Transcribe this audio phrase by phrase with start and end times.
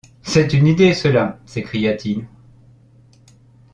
[0.23, 1.37] C’est une idée, cela!
[1.45, 2.25] s’écria-t-il.